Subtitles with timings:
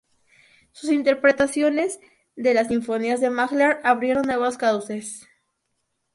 [0.71, 1.99] Sus interpretaciones
[2.35, 5.27] de las sinfonías de Mahler abrieron nuevos cauces.